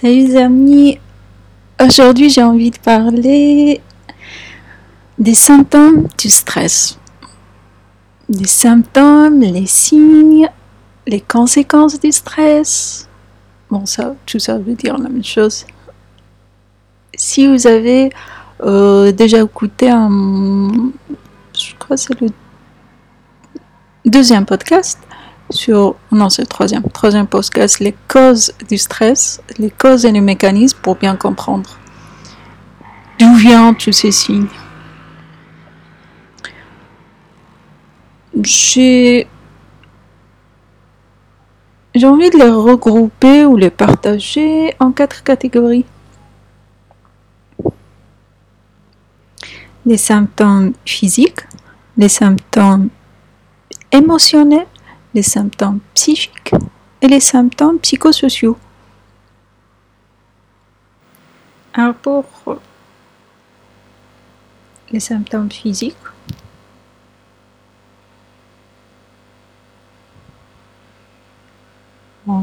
[0.00, 1.00] Salut les amis,
[1.84, 3.80] aujourd'hui j'ai envie de parler
[5.18, 7.00] des symptômes du stress.
[8.28, 10.48] Les symptômes, les signes,
[11.04, 13.08] les conséquences du stress.
[13.70, 15.66] Bon ça, tout ça veut dire la même chose.
[17.16, 18.10] Si vous avez
[18.62, 20.92] euh, déjà écouté un,
[21.58, 22.28] je crois que c'est le
[24.04, 25.00] deuxième podcast,
[25.50, 30.20] sur, non c'est le troisième, troisième podcast, les causes du stress, les causes et les
[30.20, 31.78] mécanismes pour bien comprendre
[33.18, 34.46] d'où viennent tous ces signes?
[38.42, 39.26] J'ai
[41.94, 45.86] j'ai envie de les regrouper ou les partager en quatre catégories.
[49.84, 51.40] Les symptômes physiques,
[51.96, 52.90] les symptômes
[53.90, 54.66] émotionnels,
[55.14, 56.54] les symptômes psychiques
[57.00, 58.58] et les symptômes psychosociaux.
[61.74, 62.24] Alors pour
[64.90, 65.96] les symptômes physiques,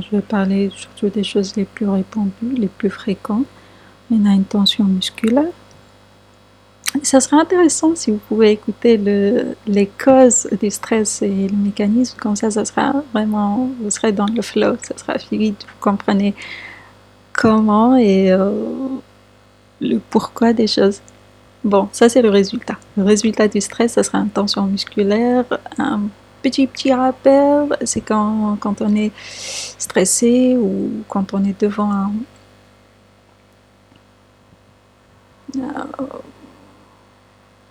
[0.02, 3.46] je vais parler surtout des choses les plus répandues, les plus fréquentes.
[4.12, 5.52] On a une tension musculaire,
[7.04, 12.18] ça serait intéressant si vous pouvez écouter le, les causes du stress et le mécanisme,
[12.20, 16.34] comme ça, ça sera vraiment, vous serez dans le flow, ça sera fluide, vous comprenez
[17.34, 18.52] comment et euh,
[19.82, 21.02] le pourquoi des choses.
[21.64, 22.78] Bon, ça c'est le résultat.
[22.96, 25.46] Le résultat du stress, ça sera une tension musculaire,
[25.78, 26.02] un
[26.42, 32.12] petit petit rappel, c'est quand, quand on est stressé ou quand on est devant un,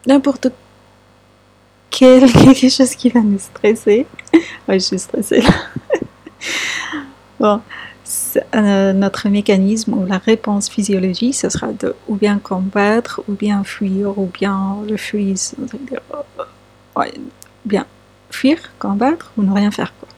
[0.06, 0.48] n'importe
[1.90, 4.06] quel quelque chose qui va nous stresser.
[4.68, 5.54] ouais, je suis stressée là.
[7.40, 7.60] bon,
[8.54, 13.64] euh, notre mécanisme ou la réponse physiologique, ce sera de ou bien combattre, ou bien
[13.64, 15.54] fuir, ou bien le freeze,
[16.96, 17.14] ouais,
[17.64, 17.86] bien
[18.30, 19.92] fuir, combattre ou ne rien faire.
[19.98, 20.08] Quoi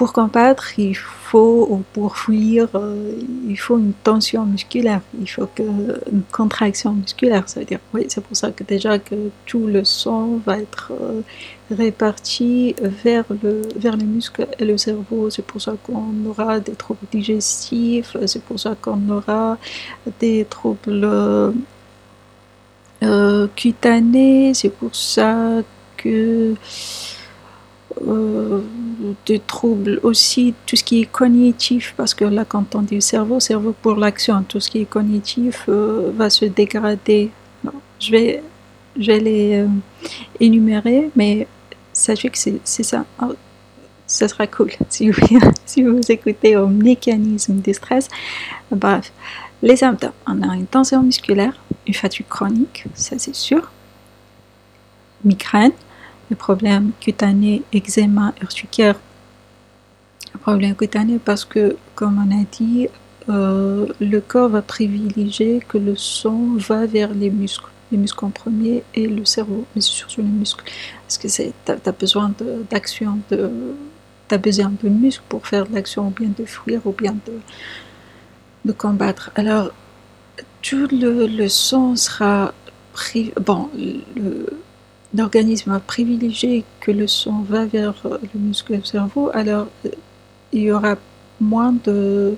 [0.00, 3.12] pour combattre, il faut, ou pour fuir, euh,
[3.46, 7.46] il faut une tension musculaire, il faut une contraction musculaire.
[7.50, 11.20] Ça dire, oui, c'est pour ça que déjà que tout le sang va être euh,
[11.70, 15.28] réparti vers, le, vers les muscles et le cerveau.
[15.28, 19.58] C'est pour ça qu'on aura des troubles digestifs, c'est pour ça qu'on aura
[20.18, 21.04] des troubles
[23.02, 25.60] euh, cutanés, c'est pour ça
[25.98, 26.54] que
[29.26, 33.40] des troubles aussi, tout ce qui est cognitif, parce que là, quand on dit cerveau,
[33.40, 37.30] cerveau pour l'action, tout ce qui est cognitif euh, va se dégrader.
[37.98, 38.42] je, vais,
[38.98, 39.68] je vais les euh,
[40.38, 41.46] énumérer, mais
[41.92, 43.04] sachez que c'est ça.
[43.22, 43.34] Oh,
[44.06, 48.08] ça sera cool si vous, si vous écoutez au mécanisme du stress.
[48.70, 49.12] Bref,
[49.62, 50.12] les symptômes.
[50.26, 51.54] On a une tension musculaire,
[51.86, 53.70] une fatigue chronique, ça c'est sûr.
[55.24, 55.72] Migraine,
[56.30, 58.96] le problème cutané, eczéma, urticaire.
[60.40, 62.88] Problème cutané parce que, comme on a dit,
[63.28, 68.30] euh, le corps va privilégier que le sang va vers les muscles, les muscles en
[68.30, 70.64] premier et le cerveau, mais surtout les muscles.
[71.02, 72.32] Parce que tu as, besoin
[72.70, 73.36] d'action, tu
[74.30, 77.32] as besoin de muscles pour faire de l'action, ou bien de fuir, ou bien de,
[78.64, 79.30] de combattre.
[79.34, 79.72] Alors,
[80.62, 82.54] tout le, le sang sera
[82.92, 83.32] pris.
[83.40, 83.68] Bon,
[84.16, 84.46] le,
[85.14, 89.90] l'organisme a privilégié que le sang va vers le muscle du cerveau, alors euh,
[90.52, 90.96] il y aura
[91.40, 92.36] moins de,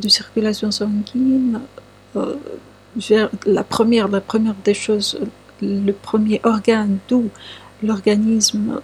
[0.00, 1.60] de circulation sanguine
[2.16, 2.34] euh,
[2.96, 5.18] vers la première, la première des choses,
[5.60, 7.28] le premier organe d'où
[7.82, 8.80] l'organisme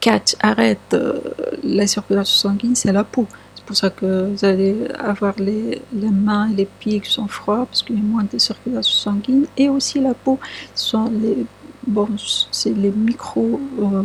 [0.00, 1.18] catch, arrête euh,
[1.62, 3.26] la circulation sanguine, c'est la peau.
[3.54, 7.26] C'est pour ça que vous allez avoir les, les, mains et les pieds qui sont
[7.26, 10.38] froids parce qu'il y a moins de circulation sanguine et aussi la peau
[10.74, 11.46] sont les
[11.86, 12.08] bon,
[12.50, 14.02] c'est les micros, euh,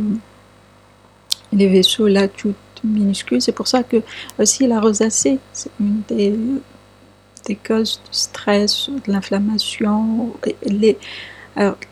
[1.51, 2.53] les vaisseaux là, tout
[2.83, 3.41] minuscules.
[3.41, 3.97] C'est pour ça que
[4.37, 10.33] aussi la rosacée, c'est une des, causes du stress, de l'inflammation.
[10.63, 10.97] Les,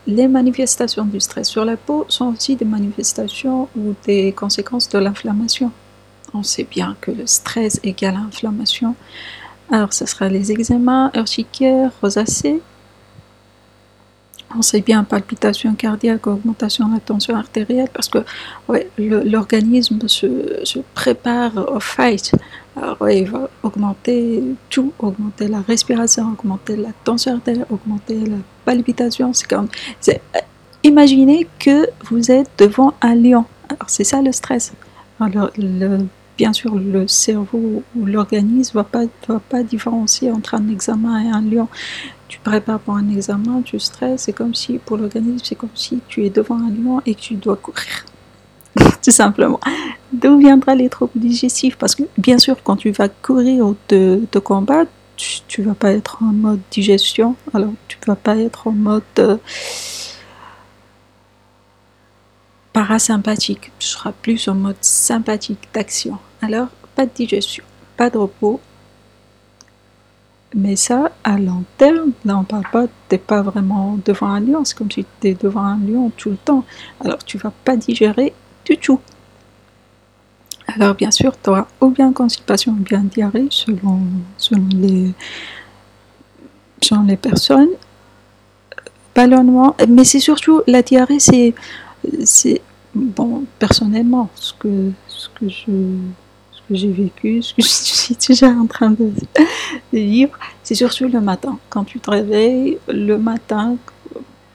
[0.06, 4.98] les manifestations du stress sur la peau sont aussi des manifestations ou des conséquences de
[4.98, 5.72] l'inflammation.
[6.32, 8.94] On sait bien que le stress égale inflammation.
[9.70, 12.62] Alors, ce sera les eczémas, urticaires, rosacées,
[14.56, 18.18] on sait bien palpitation cardiaque, augmentation de la tension artérielle, parce que
[18.98, 22.32] l'organisme se, prépare au fight.
[22.76, 29.32] Alors, il va augmenter tout, augmenter la respiration, augmenter la tension artérielle, augmenter la palpitation.
[30.84, 33.44] Imaginez que vous êtes devant un lion.
[33.68, 34.72] Alors c'est ça le stress.
[35.20, 35.50] Alors,
[36.38, 41.42] bien sûr, le cerveau ou l'organisme ne va pas, différencier entre un examen et un
[41.42, 41.68] lion.
[42.28, 46.00] Tu prépares pour un examen, tu stresses, c'est comme si, pour l'organisme, c'est comme si
[46.08, 48.04] tu es devant un lion et que tu dois courir.
[49.02, 49.58] Tout simplement.
[50.12, 51.76] D'où viendra les troubles digestifs?
[51.76, 55.90] Parce que, bien sûr, quand tu vas courir ou te, combattre, tu, ne vas pas
[55.90, 59.36] être en mode digestion, alors tu vas pas être en mode euh,
[62.72, 66.18] parasympathique, tu seras plus en mode sympathique d'action.
[66.40, 67.64] Alors, pas de digestion,
[67.96, 68.60] pas de repos.
[70.54, 74.64] Mais ça, à long terme, là on parle pas, n'es pas vraiment devant un lion,
[74.64, 76.64] c'est comme si tu étais devant un lion tout le temps.
[77.04, 78.32] Alors tu vas pas digérer
[78.64, 78.98] du tout.
[80.74, 84.00] Alors bien sûr, tu auras ou bien constipation ou bien diarrhée selon,
[84.38, 85.12] selon, les,
[86.80, 87.70] selon les personnes.
[89.14, 91.54] Ballonnement, mais c'est surtout la diarrhée, c'est,
[92.24, 92.62] c'est
[92.94, 95.72] bon, personnellement, ce que, ce que je
[96.68, 99.10] que j'ai vécu, ce que je suis déjà en train de,
[99.92, 101.58] vivre, c'est surtout le matin.
[101.70, 103.76] Quand tu te réveilles le matin,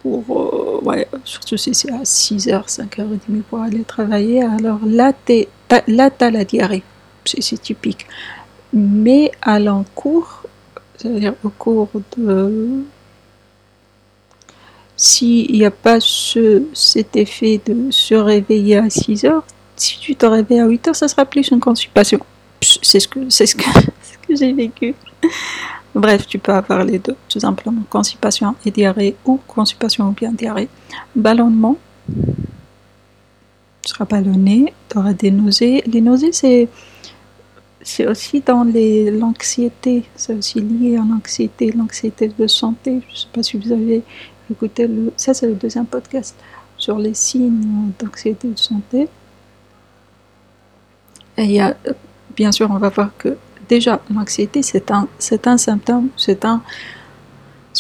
[0.02, 5.48] pour, euh, ouais, surtout si c'est à 6h, 5h30 pour aller travailler, alors là, tu
[5.70, 6.84] as la diarrhée,
[7.26, 8.06] c'est typique.
[8.74, 10.44] Mais à l'encours,
[10.98, 12.84] c'est-à-dire au cours de...
[14.96, 19.44] S'il n'y a pas ce, cet effet de se réveiller à 6 heures,
[19.76, 22.20] si tu te réveilles à 8 heures, ça sera plus une constipation.
[22.62, 24.96] C'est ce que, c'est ce que, ce que j'ai vécu.
[25.96, 27.84] Bref, tu peux avoir les deux, tout simplement.
[27.90, 30.70] Constipation et diarrhée ou constipation ou bien diarrhée.
[31.16, 31.78] Ballonnement,
[33.84, 35.84] tu seras ballonné, tu auras des nausées.
[35.86, 36.68] Les nausées, c'est,
[37.82, 43.02] c'est aussi dans l'anxiété, c'est aussi lié à l'anxiété, l'anxiété de santé.
[43.08, 44.02] Je ne sais pas si vous avez
[44.50, 46.36] écouté, le, ça c'est le deuxième podcast
[46.78, 49.08] sur les signes d'anxiété de santé.
[51.38, 51.60] Et
[52.36, 53.38] bien sûr, on va voir que
[53.68, 56.62] déjà, l'anxiété, c'est un, c'est un symptôme, c'est un,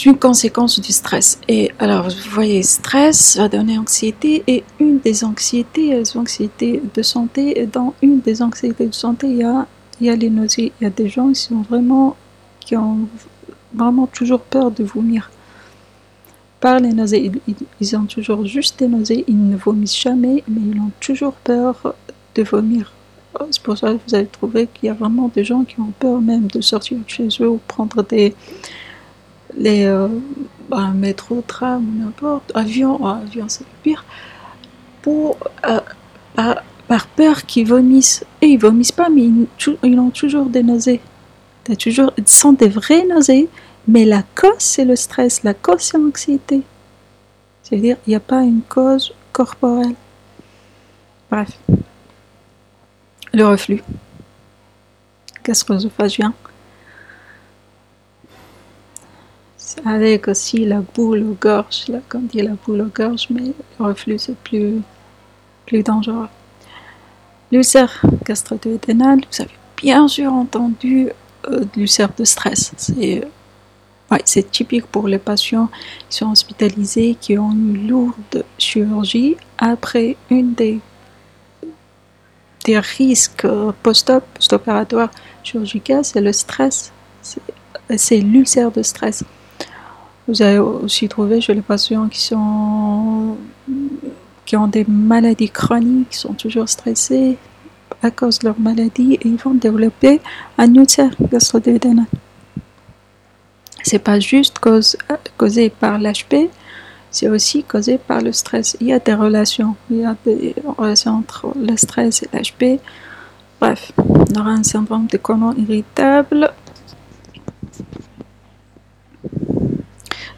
[0.05, 1.39] une conséquence du stress.
[1.47, 7.01] Et alors, vous voyez, stress va donner anxiété, et une des anxiétés, les anxiétés de
[7.03, 9.67] santé, dans une des anxiétés de santé, il y a,
[10.01, 10.71] il y a les nausées.
[10.81, 12.15] Il y a des gens qui sont vraiment,
[12.59, 13.07] qui ont
[13.73, 15.29] vraiment toujours peur de vomir.
[16.59, 17.31] Par les nausées,
[17.81, 21.93] ils ont toujours juste des nausées, ils ne vomissent jamais, mais ils ont toujours peur
[22.35, 22.93] de vomir.
[23.49, 25.91] C'est pour ça que vous allez trouver qu'il y a vraiment des gens qui ont
[25.99, 28.35] peur même de sortir de chez eux ou prendre des,
[29.57, 30.07] les euh,
[30.69, 34.05] bah, métro, tram, n'importe, avion, avion c'est le pire,
[35.01, 35.79] pour, euh,
[36.87, 38.23] par, peur qu'ils vomissent.
[38.41, 41.01] Et ils vomissent pas, mais ils, ont toujours des nausées.
[41.79, 43.49] toujours, ils sont des vraies nausées,
[43.87, 46.61] mais la cause c'est le stress, la cause c'est l'anxiété.
[47.63, 49.95] C'est-à-dire, il n'y a pas une cause corporelle.
[51.31, 51.49] Bref.
[53.33, 53.81] Le reflux
[55.43, 56.33] gastro-œsophagien
[59.85, 63.85] avec aussi la boule aux gorge, là, comme dit la boule aux gorge, mais le
[63.85, 64.81] reflux c'est plus,
[65.65, 66.27] plus dangereux.
[67.51, 71.09] L'ulcère gastro-duodénal, vous avez bien sûr entendu
[71.47, 72.71] euh, l'ulcère de stress.
[72.77, 73.23] C'est
[74.11, 75.69] ouais, c'est typique pour les patients
[76.09, 79.37] qui sont hospitalisés, qui ont une lourde chirurgie.
[79.57, 80.79] Après une des,
[82.63, 83.47] des risques
[83.81, 85.11] post-op, post-opératoires
[85.43, 86.91] chirurgicaux, c'est le stress.
[87.95, 89.23] C'est l'ulcère de stress.
[90.27, 93.37] Vous avez aussi trouvé chez les patients qui sont
[94.45, 97.37] qui ont des maladies chroniques, qui sont toujours stressés
[98.01, 100.21] à cause de leur maladie et ils vont développer
[100.57, 102.05] un ulcère gastro-duodénal.
[103.83, 104.59] C'est pas juste
[105.37, 106.49] causé par l'HP,
[107.13, 108.75] c'est aussi causé par le stress.
[108.81, 112.81] Il y a des relations, il y a des relations entre le stress et l'HP.
[113.61, 116.51] Bref, on aura un syndrome de colon irritable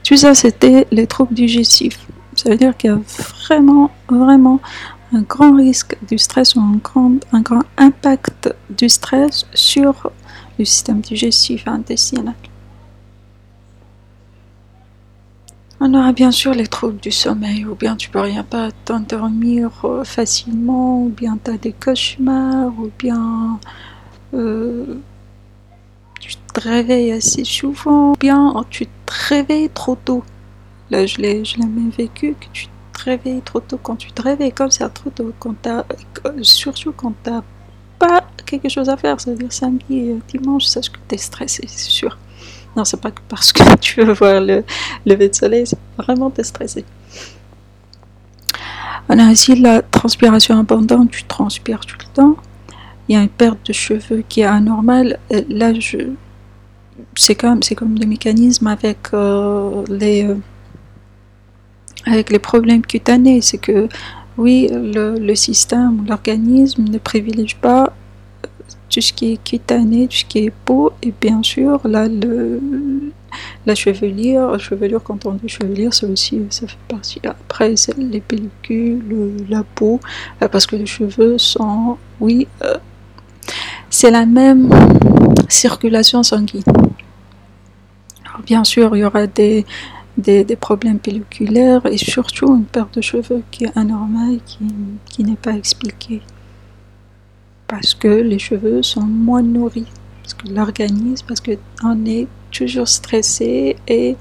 [0.05, 2.05] Tout ça, c'était les troubles digestifs.
[2.35, 2.99] Ça veut dire qu'il y a
[3.47, 4.59] vraiment, vraiment
[5.13, 10.11] un grand risque du stress ou un grand, un grand impact du stress sur
[10.59, 12.35] le système digestif intestinal.
[15.81, 19.71] On aura bien sûr les troubles du sommeil, ou bien tu peux rien pas t'endormir
[19.83, 23.59] euh, facilement, ou bien tu as des cauchemars, ou bien
[24.33, 24.95] euh,
[26.21, 28.87] tu te réveilles assez souvent, ou bien tu
[29.29, 30.23] réveilles trop tôt.
[30.91, 33.79] Là, je l'ai, je l'ai même vécu, que tu te réveilles trop tôt.
[33.81, 35.83] Quand tu te réveilles comme ça trop tôt, quand t'as,
[36.41, 37.31] surtout quand tu
[37.99, 41.91] pas quelque chose à faire, c'est-à-dire samedi et dimanche, sache que tu es stressé, c'est
[41.91, 42.17] sûr.
[42.75, 44.63] Non, c'est pas parce que tu veux voir le
[45.05, 46.83] lever de soleil, c'est vraiment t'es stressé.
[49.07, 52.35] On a aussi la transpiration abondante, tu transpires tout le temps.
[53.07, 55.71] il y a une perte de cheveux qui est anormale, là,
[57.15, 60.35] c'est comme, c'est comme le mécanisme avec euh, les, euh,
[62.05, 63.41] avec les problèmes cutanés.
[63.41, 63.87] C'est que,
[64.37, 67.93] oui, le, le système, l'organisme ne privilégie pas
[68.95, 72.61] tout ce qui est cutané, tout ce qui est peau, et bien sûr, là, le,
[73.65, 77.19] la chevelure, chevelure, quand on dit chevelure, ça aussi, ça fait partie.
[77.25, 79.99] Après, c'est les pellicules, la peau,
[80.39, 82.47] parce que les cheveux sont, oui,
[83.89, 84.69] c'est la même
[85.49, 86.63] circulation sanguine.
[88.45, 89.65] bien sûr, il y aura des,
[90.17, 94.65] des, problèmes pelliculaires et surtout une perte de cheveux qui est anormale, qui,
[95.03, 96.21] qui n'est pas expliquée.
[97.67, 99.87] Parce que les cheveux sont moins nourris,
[100.21, 104.15] parce que l'organisme, parce qu'on est toujours stressé et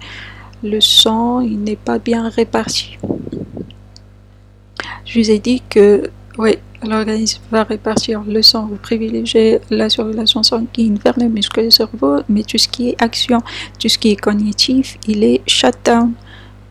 [0.62, 2.98] le sang, il n'est pas bien réparti.
[5.04, 10.42] Je vous ai dit que, oui, l'organisme va répartir le sang, vous privilégiez la circulation
[10.42, 13.40] sanguine vers les muscles du cerveau, mais tout ce qui est action,
[13.78, 16.12] tout ce qui est cognitif, il est shutdown.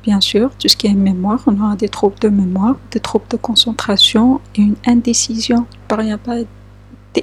[0.04, 3.28] Bien sûr, tout ce qui est mémoire, on aura des troubles de mémoire, des troubles
[3.30, 5.66] de concentration et une indécision.
[5.88, 6.18] Parvient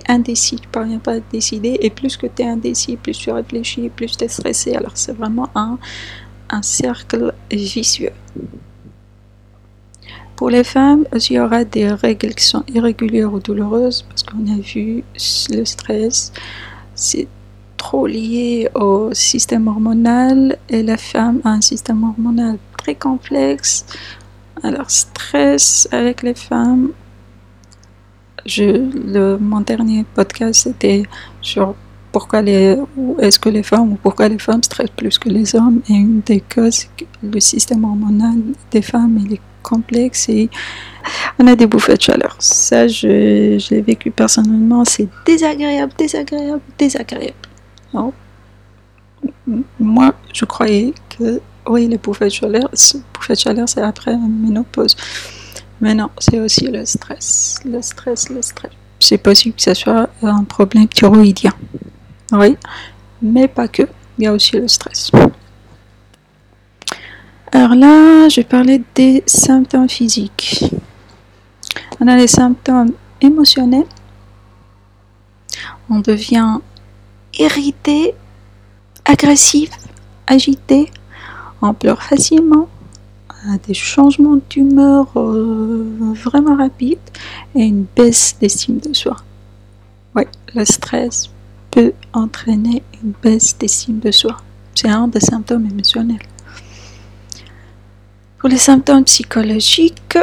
[0.09, 3.88] indécis, tu parviens pas à décider, et plus que tu es indécis, plus tu réfléchis,
[3.88, 4.75] plus tu es stressé.
[4.75, 5.78] Alors c'est vraiment un,
[6.49, 8.12] un cercle vicieux.
[10.37, 14.47] Pour les femmes, il y aura des règles qui sont irrégulières ou douloureuses parce qu'on
[14.50, 15.04] a vu
[15.50, 16.32] le stress,
[16.94, 17.28] c'est
[17.76, 23.85] trop lié au système hormonal et la femme a un système hormonal très complexe.
[24.62, 26.90] Alors, stress avec les femmes.
[28.47, 31.02] Je, mon dernier podcast c'était
[31.40, 31.75] sur
[32.12, 32.76] pourquoi les,
[33.20, 36.20] est-ce que les femmes ou pourquoi les femmes stressent plus que les hommes et une
[36.20, 38.38] des causes que le système hormonal
[38.70, 40.50] des femmes est complexe et
[41.38, 42.37] on a des bouffées de chaleur.
[42.38, 47.35] Ça, je, l'ai vécu personnellement, c'est désagréable, désagréable, désagréable.
[49.78, 52.70] Moi, je croyais que oui, les bouffées de chaleur,
[53.14, 54.97] bouffées de chaleur, c'est après la ménopause.
[55.80, 58.72] Mais non, c'est aussi le stress, le stress, le stress.
[58.99, 61.54] C'est possible que ce soit un problème thyroïdien.
[62.32, 62.56] Oui,
[63.22, 63.84] mais pas que.
[64.18, 65.10] Il y a aussi le stress.
[67.52, 70.64] Alors là, je parler des symptômes physiques.
[71.99, 73.87] On a les symptômes émotionnels.
[75.88, 76.58] On devient
[77.38, 78.14] irrité,
[79.04, 79.70] agressif,
[80.26, 80.90] agité.
[81.62, 82.68] On pleure facilement.
[83.66, 86.99] Des changements d'humeur euh, vraiment rapides
[87.54, 89.16] et une baisse d'estime de soi.
[90.14, 91.30] Oui, le stress
[91.70, 94.37] peut entraîner une baisse d'estime de soi.
[94.75, 96.20] C'est un des symptômes émotionnels.
[98.38, 100.18] Pour les symptômes psychologiques,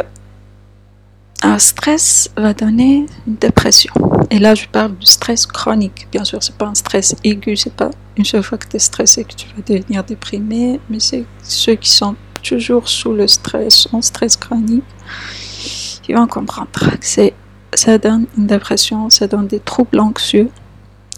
[1.42, 3.92] un stress va donner une dépression.
[4.30, 6.06] Et là, je parle du stress chronique.
[6.12, 8.80] Bien sûr, c'est pas un stress aigu, c'est pas une seule fois que tu es
[8.80, 13.88] stressé que tu vas devenir déprimé, mais c'est ceux qui sont toujours sous le stress,
[13.92, 14.84] en stress chronique,
[16.08, 17.32] ils vont comprendre que
[17.74, 20.50] ça donne une dépression, ça donne des troubles anxieux,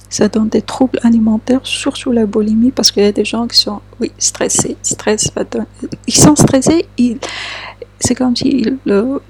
[0.09, 3.57] ça donne des troubles alimentaires, surtout la boulimie, parce qu'il y a des gens qui
[3.57, 4.77] sont, oui, stressés.
[4.83, 5.31] Stress.
[6.09, 6.87] Ils sont stressés,
[8.01, 9.21] c'est comme si le...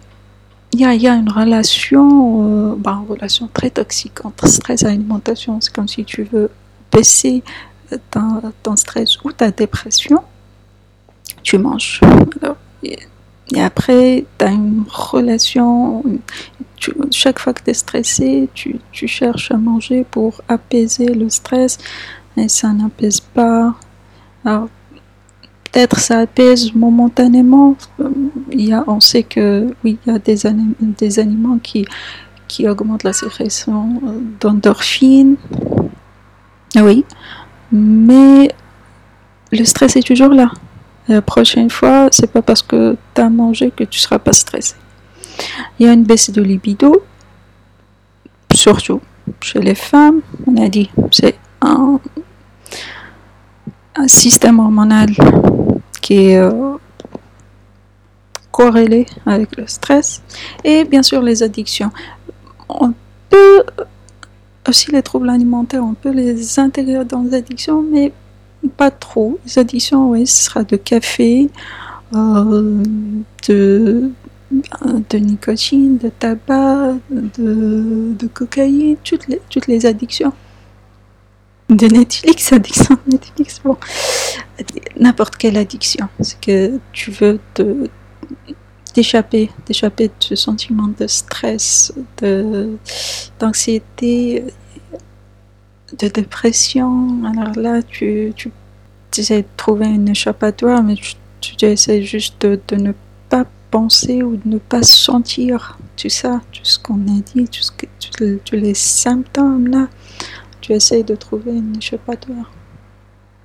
[0.72, 4.82] il, y a, il y a une relation, euh, bah, relation très toxique entre stress
[4.82, 5.60] et alimentation.
[5.60, 6.50] C'est comme si tu veux
[6.90, 7.42] baisser
[8.10, 10.22] ton, ton stress ou ta dépression,
[11.42, 12.00] tu manges.
[12.42, 12.56] Alors,
[13.52, 16.04] et après, tu as une relation,
[17.10, 21.78] chaque fois que tu es stressé, tu, tu, cherches à manger pour apaiser le stress,
[22.36, 23.74] et ça n'apaise pas.
[24.44, 24.68] Alors,
[25.64, 27.76] peut-être ça apaise momentanément.
[28.52, 31.86] Il y a, on sait que oui, il y a des, anim des aliments qui,
[32.46, 35.36] qui augmentent la sécrétion euh, d'endorphines.
[36.76, 37.04] Oui,
[37.72, 38.48] mais
[39.50, 40.52] le stress est toujours là.
[41.08, 44.74] La prochaine fois, c'est pas parce que tu as mangé que tu seras pas stressé.
[45.78, 47.02] Il y a une baisse de libido,
[48.54, 49.00] surtout
[49.40, 50.20] chez les femmes.
[50.46, 51.98] On a dit, c'est un,
[54.06, 55.10] système hormonal
[56.00, 56.78] qui est euh,
[58.50, 60.22] corrélé avec le stress
[60.64, 61.90] et bien sûr les addictions.
[62.68, 62.94] On
[63.28, 63.62] peut
[64.66, 68.12] aussi les troubles alimentaires, on peut les intégrer dans les addictions, mais
[68.68, 69.38] pas trop.
[69.46, 71.48] Les additions, oui, ce sera de café,
[72.14, 72.82] euh,
[73.48, 74.10] de,
[75.14, 80.32] nicotine, de tabac, de, de cocaïne, toutes les, addictions.
[81.68, 83.76] De Netflix, addiction Netflix, bon.
[84.98, 86.08] N'importe quelle addiction.
[86.20, 87.38] C'est que tu veux
[88.94, 92.76] d'échapper, d'échapper de ce sentiment de stress, de,
[93.38, 94.44] d'anxiété,
[95.98, 97.24] de dépression.
[97.24, 98.50] Alors là, tu, tu,
[99.16, 102.92] essaies de trouver une échappatoire, mais tu, tu essaies juste de, de, ne
[103.28, 107.62] pas penser ou de ne pas sentir tout ça, tout ce qu'on a dit, tout
[107.62, 107.86] ce que,
[108.44, 109.88] tous les symptômes là.
[110.60, 112.50] Tu essaies de trouver une échappatoire.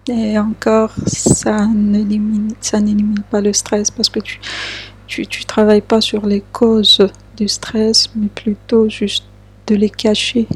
[0.08, 4.40] Et encore, ça n'élimine, ça n'élimine pas le stress parce que tu,
[5.08, 9.26] tu, tu travailles pas sur les causes du stress, mais plutôt juste
[9.68, 10.48] de les cacher.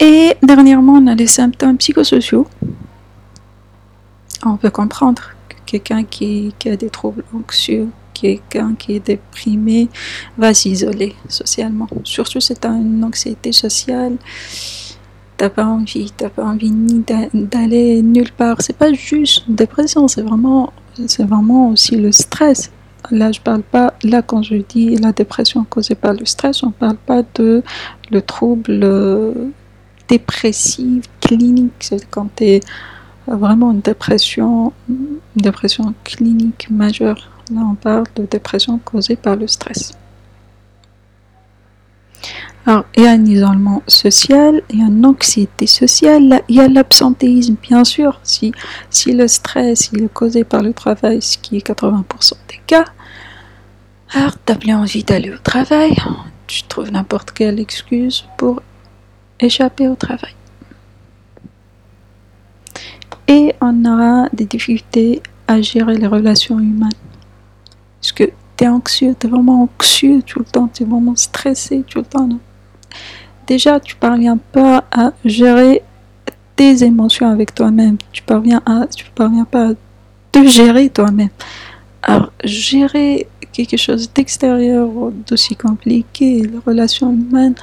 [0.00, 2.46] Et dernièrement, on a les symptômes psychosociaux.
[4.44, 9.88] On peut comprendre que quelqu'un qui, a des troubles anxieux, quelqu'un qui est déprimé,
[10.36, 11.88] va s'isoler socialement.
[12.04, 14.16] Surtout as une anxiété sociale,
[15.36, 18.58] t'as pas envie, t'as pas envie ni d'aller nulle part.
[18.60, 20.72] C'est pas juste une dépression, c'est vraiment
[21.06, 22.70] c'est vraiment aussi le stress.
[23.10, 26.72] Là, je parle pas, là, quand je dis la dépression causée par le stress, on
[26.72, 27.62] parle pas de
[28.10, 28.80] le trouble
[30.08, 31.94] euh, dépressif clinique.
[32.10, 32.60] Quand tu es
[33.26, 37.30] vraiment une dépression, une dépression clinique majeure.
[37.52, 39.92] Là, on parle de dépression causée par le stress.
[42.66, 46.60] Alors, il y a un isolement social, il y a une anxiété sociale, il y
[46.60, 48.20] a l'absentéisme, bien sûr.
[48.22, 48.52] Si,
[48.90, 52.84] si le stress il est causé par le travail, ce qui est 80% des cas,
[54.12, 55.94] alors n'as plus envie d'aller au travail,
[56.46, 58.60] tu trouves n'importe quelle excuse pour
[59.40, 60.34] échapper au travail.
[63.26, 66.90] Et on aura des difficultés à gérer les relations humaines.
[68.00, 68.24] Parce que
[68.56, 71.98] tu es anxieux, tu es vraiment anxieux tout le temps, tu es vraiment stressé tout
[71.98, 72.28] le temps
[73.48, 75.82] déjà tu parviens pas à gérer
[76.54, 77.96] tes émotions avec toi-même.
[78.12, 79.72] Tu parviens à, tu parviens pas à
[80.30, 81.30] te gérer toi-même.
[82.02, 84.88] Alors, gérer quelque chose d'extérieur
[85.26, 87.54] d'aussi compliqué, les relations humaines,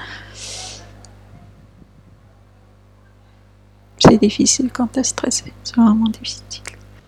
[3.99, 5.53] c'est difficile quand tu es stressé.
[5.63, 6.43] C'est vraiment difficile.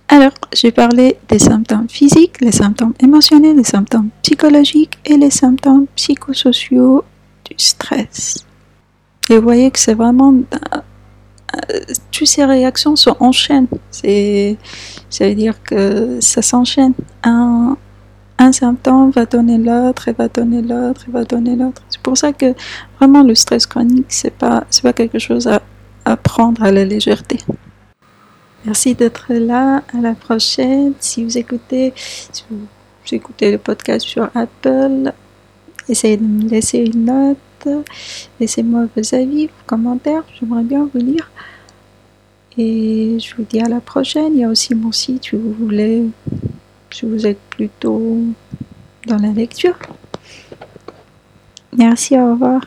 [0.09, 5.85] Alors, j'ai parlé des symptômes physiques, les symptômes émotionnels, les symptômes psychologiques et les symptômes
[5.95, 7.03] psychosociaux
[7.43, 8.45] du stress.
[9.29, 11.79] Et vous voyez que c'est vraiment euh,
[12.11, 13.67] toutes ces réactions s'enchaînent.
[13.91, 14.57] C'est,
[15.09, 16.93] ça veut dire que ça s'enchaîne.
[17.23, 17.75] Un,
[18.37, 21.81] un symptôme va donner l'autre, et va donner l'autre, et va donner l'autre.
[21.89, 22.53] C'est pour ça que
[22.97, 25.61] vraiment le stress chronique, c'est pas, pas quelque chose à,
[26.07, 27.39] à prendre à la légèreté.
[28.65, 29.83] Merci d'être là.
[29.93, 30.93] À la prochaine.
[30.99, 32.67] Si vous écoutez, si vous
[33.11, 35.13] écoutez le podcast sur Apple,
[35.89, 37.37] essayez de me laisser une note
[38.39, 41.29] Laissez-moi vos avis, vos commentaires, j'aimerais bien vous lire.
[42.57, 44.33] Et je vous dis à la prochaine.
[44.33, 46.05] Il y a aussi mon site si vous voulez,
[46.91, 48.19] si vous êtes plutôt
[49.05, 49.77] dans la lecture.
[51.75, 52.61] Merci, au revoir.